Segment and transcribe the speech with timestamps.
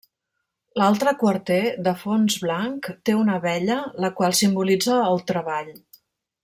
[0.81, 5.75] L'altre quarter, de fons blanc, té una abella, la qual simbolitza el treball.